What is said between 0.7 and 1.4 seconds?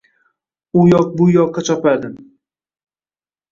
U yoq-bu